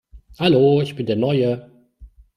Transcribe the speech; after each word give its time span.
Hallo, 0.39 0.81
ich 0.81 0.95
bin 0.95 1.05
der 1.05 1.15
Neue! 1.15 1.69